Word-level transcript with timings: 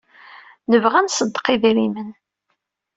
Nebɣa 0.71 0.97
ad 0.99 1.05
nṣeddeq 1.05 1.47
idrimen. 1.53 2.09